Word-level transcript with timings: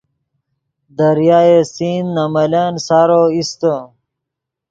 دریائے 0.97 1.59
سندھ 1.73 2.11
نے 2.15 2.25
ملن 2.33 2.73
سارو 2.87 3.21
ایستے 3.33 3.75